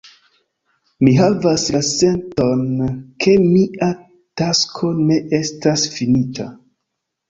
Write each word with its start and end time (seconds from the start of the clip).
Mi 1.07 1.11
havas 1.19 1.65
la 1.75 1.81
senton, 1.91 2.65
ke 3.27 3.37
mia 3.45 3.93
tasko 4.45 4.95
ne 5.07 5.23
estas 5.45 5.91
finita. 5.97 6.53